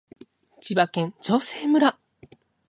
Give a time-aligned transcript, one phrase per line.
[0.61, 1.95] 千葉県長生村